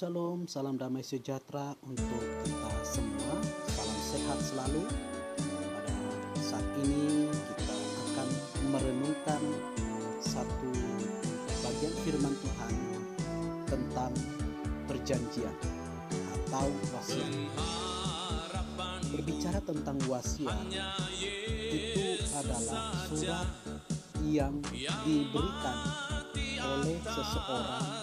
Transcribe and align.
Shalom, 0.00 0.48
salam 0.48 0.80
damai 0.80 1.04
sejahtera 1.04 1.76
untuk 1.84 2.08
kita 2.40 2.72
semua. 2.88 3.36
Salam 3.68 4.00
sehat 4.00 4.38
selalu. 4.40 4.88
Pada 5.36 5.96
saat 6.40 6.64
ini 6.80 7.28
kita 7.28 7.76
akan 8.08 8.28
merenungkan 8.72 9.42
satu 10.24 10.72
bagian 11.60 11.92
firman 12.00 12.32
Tuhan 12.32 12.72
tentang 13.68 14.12
perjanjian 14.88 15.52
atau 16.32 16.72
wasiat. 16.96 17.32
Berbicara 19.04 19.60
tentang 19.68 20.00
wasiat 20.08 20.64
itu 21.76 22.24
adalah 22.40 23.04
surat 23.04 23.48
yang 24.24 24.64
diberikan 25.04 25.76
oleh 26.56 26.96
seseorang 27.04 28.00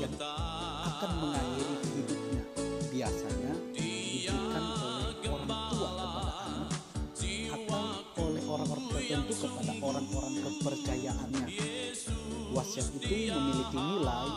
yang 0.00 0.14
akan 1.00 1.16
mengakhiri 1.16 1.76
hidupnya. 1.96 2.42
Biasanya 2.92 3.52
diberikan 3.72 4.64
oleh 4.68 5.32
orang 5.32 5.64
tua 5.72 5.88
kepada 5.96 6.32
anak 6.44 6.68
atau 7.56 7.84
oleh 8.20 8.44
orang-orang 8.44 8.84
tertentu 8.92 9.34
kepada 9.40 9.72
orang-orang 9.80 10.34
kepercayaannya. 10.44 11.46
Wasiat 12.52 12.88
itu 13.00 13.32
memiliki 13.32 13.78
nilai 13.80 14.28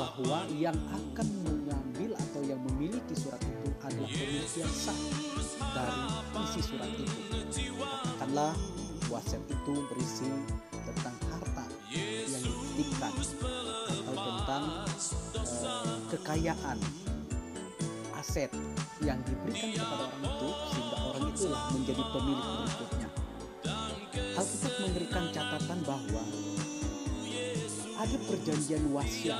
bahwa 0.00 0.38
yang 0.56 0.78
akan 0.96 1.28
mengambil 1.44 2.10
atau 2.24 2.40
yang 2.40 2.60
memiliki 2.72 3.12
surat 3.12 3.42
itu 3.44 3.68
adalah 3.84 4.08
pemilik 4.08 4.52
yang 4.56 4.72
sah 4.72 5.00
dari 5.76 6.00
isi 6.40 6.60
surat 6.72 6.88
itu. 6.88 7.20
Katakanlah 7.76 8.56
wasiat 9.12 9.44
itu 9.44 9.74
berisi 9.92 10.24
tentang 10.72 11.20
harta 11.28 11.68
yang 11.92 12.40
dititipkan 12.40 13.12
atau 14.06 14.14
tentang 14.16 14.64
kekayaan 16.26 16.74
aset 18.18 18.50
yang 18.98 19.14
diberikan 19.22 19.78
kepada 19.78 20.10
orang 20.10 20.26
itu 20.26 20.48
sehingga 20.74 20.98
orang 21.06 21.24
itulah 21.30 21.62
menjadi 21.70 22.02
pemilik 22.10 22.46
berikutnya. 22.50 23.08
Alkitab 24.34 24.74
memberikan 24.82 25.24
catatan 25.30 25.78
bahwa 25.86 26.22
ada 28.02 28.16
perjanjian 28.26 28.82
wasiat 28.90 29.38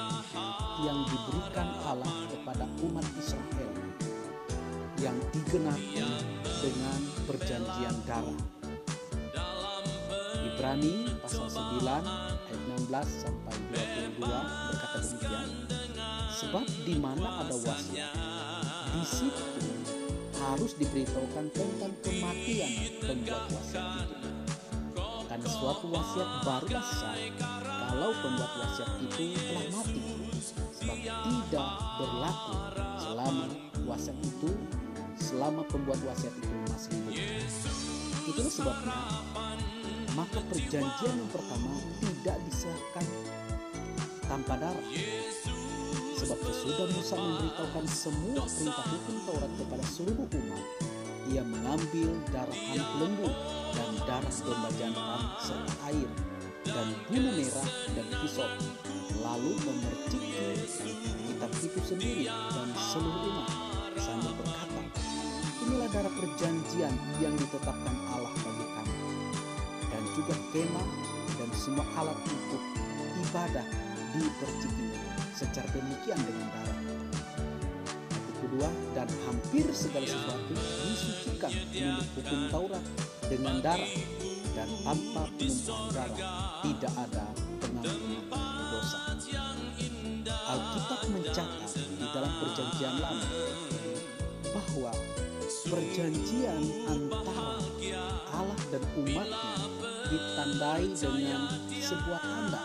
yang 0.86 1.02
diberikan 1.10 1.74
Allah 1.90 2.30
kepada 2.30 2.70
umat 2.86 3.06
Israel 3.18 3.70
yang 5.02 5.18
digenapi 5.34 6.06
dengan 6.62 6.98
perjanjian 7.26 7.96
darah. 8.06 8.42
Ibrani 10.54 11.18
pasal 11.18 11.50
9 11.50 12.35
ayat 12.46 12.62
16 12.86 13.26
sampai 13.26 13.54
22 13.74 14.22
berkata 14.22 14.98
demikian. 15.02 15.48
Sebab 16.36 16.64
di 16.84 16.94
mana 17.00 17.26
ada 17.42 17.56
wasiat, 17.58 18.12
di 18.92 19.02
situ 19.02 19.66
harus 20.36 20.72
diberitahukan 20.78 21.46
tentang 21.50 21.92
kematian 22.04 22.70
pembuat 23.02 23.44
wasiat 23.50 24.06
itu. 24.14 24.30
Karena 25.26 25.48
suatu 25.50 25.86
wasiat 25.90 26.30
barulah 26.46 26.86
sah 26.86 27.18
kalau 27.90 28.10
pembuat 28.22 28.52
wasiat 28.62 28.90
itu 29.02 29.34
telah 29.34 29.66
mati. 29.74 30.00
Sebab 30.76 30.98
tidak 31.02 31.70
berlaku 31.98 32.54
selama 33.00 33.44
wasiat 33.88 34.18
itu 34.22 34.50
selama 35.18 35.66
pembuat 35.66 35.98
wasiat 36.06 36.34
itu 36.36 36.54
masih 36.70 36.94
hidup. 37.10 37.42
Itulah 38.26 38.52
sebabnya 38.52 38.98
maka 40.16 40.40
perjanjian 40.48 41.12
yang 41.12 41.28
pertama 41.28 41.76
tidak 42.00 42.36
disahkan 42.48 43.06
tanpa 44.24 44.56
darah. 44.56 44.88
Sebab 46.16 46.38
sesudah 46.40 46.88
Musa 46.96 47.14
memberitahukan 47.20 47.84
semua 47.84 48.42
perintah 48.48 48.86
hukum 48.88 49.16
Taurat 49.28 49.52
kepada 49.60 49.84
seluruh 49.84 50.24
umat, 50.24 50.64
ia 51.28 51.44
mengambil 51.44 52.08
darah 52.32 52.60
anak 52.72 52.90
lembu 52.96 53.28
dan 53.76 53.92
darah 54.08 54.34
domba 54.40 54.70
jantan 54.80 55.22
serta 55.44 55.74
air 55.92 56.08
dan 56.64 56.88
bulu 57.06 57.30
merah 57.36 57.68
dan 57.92 58.06
pisau, 58.24 58.48
lalu 59.20 59.52
memercikkan 59.68 60.56
kitab 61.28 61.50
itu 61.60 61.80
sendiri 61.84 62.24
dan 62.26 62.68
seluruh 62.74 63.22
umat 63.36 63.50
sambil 64.00 64.32
berkata, 64.40 64.80
inilah 65.62 65.88
darah 65.92 66.14
perjanjian 66.16 66.94
yang 67.20 67.34
ditetapkan 67.36 67.96
Allah 68.10 68.32
bagi 68.40 68.66
kami 68.72 68.85
juga 70.16 70.32
kemah 70.48 70.88
dan 71.36 71.48
semua 71.52 71.84
alat 72.00 72.16
untuk 72.24 72.62
ibadah 73.28 73.66
dipercikinya 74.16 75.00
secara 75.36 75.68
demikian 75.76 76.16
dengan 76.24 76.48
darah. 76.56 76.80
Kedua, 78.40 78.70
dan 78.96 79.08
hampir 79.28 79.68
segala 79.76 80.08
sesuatu 80.08 80.56
disucikan 80.56 81.52
menurut 81.52 82.08
hukum 82.16 82.40
Taurat 82.48 82.84
dengan 83.28 83.60
darah 83.60 83.92
dan 84.56 84.68
tanpa 84.80 85.22
penumpahan 85.36 85.92
darah 85.92 86.16
tidak 86.64 86.92
ada 86.96 87.26
pengampunan 87.60 88.24
dosa. 88.72 88.98
Alkitab 90.46 91.00
mencatat 91.10 91.70
di 91.76 92.06
dalam 92.14 92.32
perjanjian 92.40 92.94
lama 93.02 93.28
bahwa 94.54 94.92
perjanjian 95.66 96.62
antara 96.86 97.58
Allah 98.30 98.60
dan 98.70 98.82
umatnya 98.94 99.85
ditandai 100.10 100.86
dengan 100.94 101.42
sebuah 101.70 102.20
tanda 102.22 102.60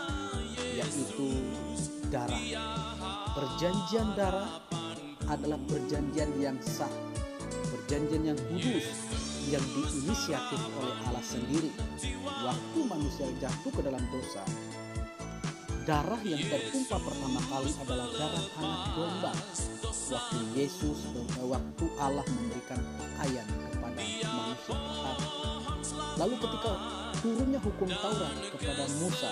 yaitu 0.78 1.28
darah. 2.08 2.42
Perjanjian 3.32 4.08
darah 4.12 4.60
adalah 5.30 5.58
perjanjian 5.64 6.30
yang 6.36 6.58
sah, 6.60 6.90
perjanjian 7.72 8.34
yang 8.34 8.38
kudus 8.50 8.86
yang 9.48 9.64
diinisiatif 9.74 10.60
oleh 10.78 10.96
Allah 11.08 11.24
sendiri. 11.24 11.70
Waktu 12.42 12.78
manusia 12.86 13.26
jatuh 13.38 13.72
ke 13.72 13.80
dalam 13.82 14.02
dosa, 14.10 14.42
darah 15.88 16.20
yang 16.22 16.42
tertumpah 16.46 17.00
pertama 17.00 17.40
kali 17.50 17.70
adalah 17.82 18.08
darah 18.14 18.46
anak 18.60 18.82
domba. 18.94 19.32
Waktu 20.12 20.40
Yesus 20.52 21.08
waktu 21.40 21.84
Allah 21.96 22.26
memberikan 22.28 22.80
pakaian 23.00 23.46
kepada 23.48 24.00
manusia. 24.28 24.78
Lalu 26.20 26.34
ketika 26.36 26.72
turunnya 27.22 27.62
hukum 27.62 27.86
Taurat 27.86 28.34
kepada 28.50 28.82
Musa, 28.98 29.30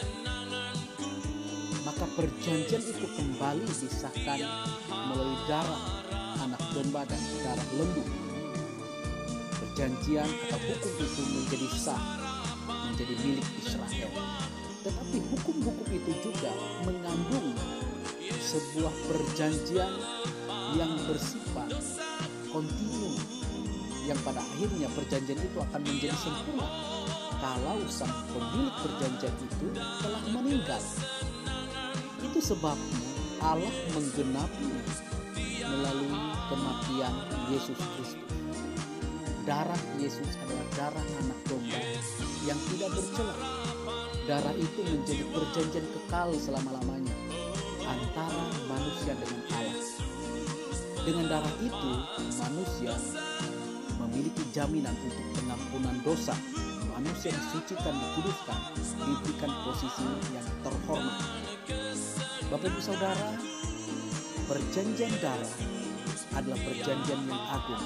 maka 1.83 2.07
perjanjian 2.15 2.87
itu 2.87 3.07
kembali 3.19 3.67
disahkan 3.67 4.39
melalui 4.95 5.35
darah 5.51 5.99
anak 6.39 6.63
domba 6.71 7.03
dan 7.11 7.19
darah 7.43 7.69
lembu. 7.75 8.07
Perjanjian 9.59 10.31
atau 10.55 10.71
hukum 10.71 10.93
itu 11.03 11.23
menjadi 11.35 11.69
sah, 11.75 12.03
menjadi 12.95 13.15
milik 13.27 13.49
Israel. 13.59 14.11
Tetapi 14.87 15.19
hukum-hukum 15.35 15.89
itu 15.91 16.13
juga 16.23 16.55
mengandung 16.87 17.59
sebuah 18.39 18.95
perjanjian 19.11 19.93
yang 20.79 20.95
bersifat 21.11 21.75
kontinu 22.55 23.19
yang 24.07 24.17
pada 24.23 24.39
akhirnya 24.39 24.87
perjanjian 24.95 25.43
itu 25.43 25.59
akan 25.59 25.81
menjadi 25.83 26.17
sempurna 26.17 26.67
kalau 27.41 27.81
sang 27.89 28.13
pemilik 28.31 28.75
perjanjian 28.85 29.35
itu 29.41 29.67
telah 29.75 30.23
meninggal. 30.29 30.83
Itu 32.21 32.39
sebabnya 32.39 33.01
Allah 33.41 33.73
menggenapi 33.97 34.69
melalui 35.65 36.21
kematian 36.53 37.15
Yesus 37.49 37.81
Kristus. 37.97 38.21
Darah 39.49 39.81
Yesus 39.97 40.37
adalah 40.45 40.67
darah 40.77 41.07
anak 41.25 41.41
domba 41.49 41.81
yang 42.45 42.61
tidak 42.77 42.93
bercela. 42.93 43.35
Darah 44.29 44.55
itu 44.55 44.81
menjadi 44.85 45.25
perjanjian 45.33 45.87
kekal 45.97 46.29
selama-lamanya 46.37 47.17
antara 47.89 48.45
manusia 48.69 49.17
dengan 49.17 49.43
Allah. 49.57 49.87
Dengan 51.01 51.25
darah 51.33 51.57
itu, 51.65 51.91
manusia 52.37 52.93
memiliki 53.97 54.45
jaminan 54.53 54.93
untuk 54.93 55.27
pengampunan 55.41 55.97
dosa. 56.05 56.37
Manusia 57.01 57.33
disucikan, 57.33 57.97
dikuduskan, 57.97 58.61
diberikan 58.77 59.49
posisi 59.65 60.05
yang 60.37 60.45
terhormat. 60.61 61.17
Bapak 62.53 62.69
Ibu 62.69 62.81
Saudara, 62.85 63.41
perjanjian 64.45 65.09
darah 65.25 65.49
adalah 66.37 66.61
perjanjian 66.61 67.25
yang 67.25 67.41
agung. 67.57 67.81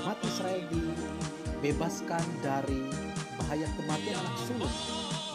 Umat 0.00 0.16
Israel 0.24 0.64
dibebaskan 0.72 2.24
dari 2.40 2.88
bahaya 3.36 3.68
kematian 3.76 4.16
anak 4.16 4.36
sulung 4.48 4.76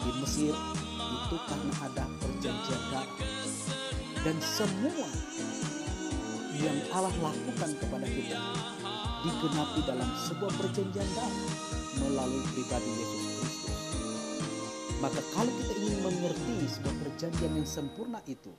di 0.02 0.10
Mesir 0.26 0.54
itu 0.98 1.36
karena 1.46 1.74
ada 1.86 2.04
perjanjian 2.18 2.82
darah. 2.90 3.18
Dan 4.26 4.34
semua 4.42 5.06
yang 6.58 6.78
Allah 6.90 7.14
lakukan 7.22 7.70
kepada 7.70 8.06
kita 8.10 8.38
digenapi 9.22 9.80
dalam 9.86 10.10
sebuah 10.26 10.52
perjanjian 10.58 11.06
darah 11.14 11.79
melalui 12.02 12.44
pribadi 12.56 12.90
Yesus 12.96 13.22
Kristus. 13.36 13.54
Maka 15.00 15.20
kalau 15.32 15.52
kita 15.56 15.72
ingin 15.80 15.96
mengerti 16.04 16.54
sebuah 16.76 16.96
perjanjian 17.00 17.52
yang 17.56 17.68
sempurna 17.68 18.20
itu, 18.28 18.52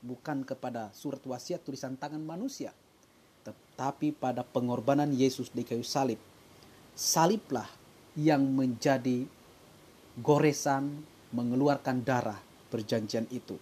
bukan 0.00 0.44
kepada 0.44 0.92
surat 0.96 1.20
wasiat 1.24 1.60
tulisan 1.64 1.96
tangan 1.96 2.24
manusia, 2.24 2.72
tetapi 3.44 4.16
pada 4.16 4.44
pengorbanan 4.44 5.12
Yesus 5.12 5.52
di 5.52 5.64
kayu 5.64 5.84
salib. 5.84 6.16
Saliblah 6.94 7.68
yang 8.14 8.46
menjadi 8.46 9.26
goresan 10.22 11.02
mengeluarkan 11.34 12.06
darah 12.06 12.38
perjanjian 12.70 13.26
itu. 13.34 13.58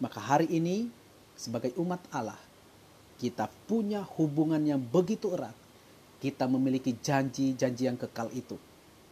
Maka 0.00 0.18
hari 0.18 0.48
ini 0.48 0.88
sebagai 1.36 1.76
umat 1.76 2.00
Allah 2.10 2.40
kita 3.20 3.46
punya 3.68 4.02
hubungan 4.18 4.60
yang 4.64 4.80
begitu 4.82 5.32
erat. 5.32 5.54
Kita 6.24 6.48
memiliki 6.48 6.96
janji-janji 6.96 7.84
yang 7.84 8.00
kekal 8.00 8.32
itu. 8.32 8.56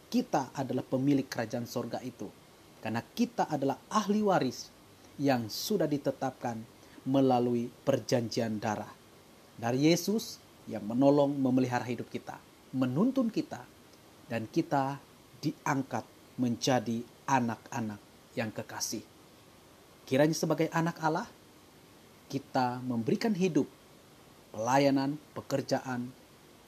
Kita 0.09 0.49
adalah 0.49 0.81
pemilik 0.81 1.29
kerajaan 1.29 1.69
sorga 1.69 2.01
itu. 2.01 2.25
Karena 2.81 3.05
kita 3.05 3.45
adalah 3.45 3.77
ahli 3.93 4.25
waris 4.25 4.73
yang 5.21 5.45
sudah 5.45 5.85
ditetapkan 5.85 6.57
melalui 7.05 7.69
perjanjian 7.85 8.57
darah. 8.57 8.89
Dari 9.61 9.93
Yesus 9.93 10.41
yang 10.65 10.89
menolong 10.89 11.37
memelihara 11.37 11.85
hidup 11.85 12.09
kita, 12.09 12.41
menuntun 12.73 13.29
kita, 13.29 13.61
dan 14.25 14.49
kita 14.49 14.97
diangkat 15.37 16.09
menjadi 16.41 17.05
anak-anak 17.29 18.01
yang 18.33 18.49
kekasih. 18.49 19.05
Kiranya 20.09 20.33
sebagai 20.33 20.65
anak 20.73 20.97
Allah, 20.97 21.29
kita 22.25 22.81
memberikan 22.81 23.37
hidup, 23.37 23.69
pelayanan, 24.49 25.21
pekerjaan 25.37 26.09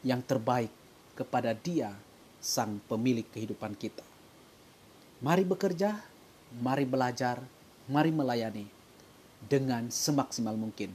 yang 0.05 0.21
terbaik 0.21 0.69
kepada 1.17 1.57
Dia, 1.57 1.89
Sang 2.37 2.77
Pemilik 2.85 3.25
kehidupan 3.25 3.73
kita. 3.73 4.05
Mari 5.25 5.41
bekerja, 5.41 5.97
mari 6.61 6.85
belajar, 6.85 7.41
mari 7.89 8.13
melayani 8.13 8.69
dengan 9.41 9.89
semaksimal 9.89 10.53
mungkin, 10.53 10.93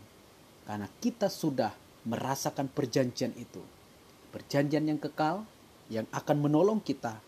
karena 0.62 0.86
kita 1.02 1.26
sudah 1.26 1.74
merasakan 2.06 2.70
perjanjian 2.70 3.34
itu, 3.34 3.58
perjanjian 4.30 4.86
yang 4.86 5.02
kekal 5.02 5.42
yang 5.90 6.06
akan 6.14 6.38
menolong 6.38 6.78
kita 6.78 7.18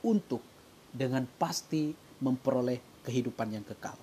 untuk 0.00 0.40
dengan 0.88 1.28
pasti 1.36 1.92
memperoleh 2.24 3.04
kehidupan 3.04 3.60
yang 3.60 3.64
kekal. 3.68 3.96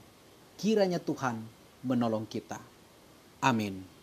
Kiranya 0.57 1.01
Tuhan 1.01 1.41
menolong 1.81 2.29
kita. 2.29 2.61
Amin. 3.41 3.96